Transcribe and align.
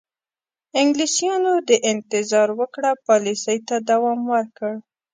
انګلیسیانو 0.81 1.53
د 1.69 1.71
انتظار 1.91 2.49
وکړه 2.59 2.91
پالیسۍ 3.07 3.57
ته 3.67 3.75
دوام 3.89 4.19
ورکړ. 4.33 4.73